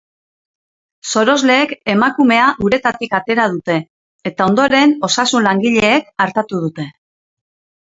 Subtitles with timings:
[1.11, 3.77] Sorosleek emakumea uretatik atera dute,
[4.33, 6.91] eta ondoren osasun-langileek artatu dute.